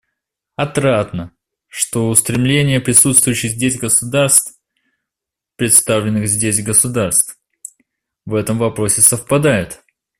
Отрадно, 0.55 1.31
что 1.67 2.09
устремления 2.09 2.79
присутствующих 2.81 3.51
здесь 3.51 3.77
государств— 3.77 4.59
представленных 5.57 6.27
здесь 6.27 6.63
государств— 6.63 7.37
в 8.25 8.33
этом 8.33 8.57
вопросе 8.57 9.03
совпадают. 9.03 9.79